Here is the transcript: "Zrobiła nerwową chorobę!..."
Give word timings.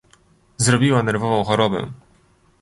"Zrobiła 0.57 1.03
nerwową 1.03 1.43
chorobę!..." 1.45 1.91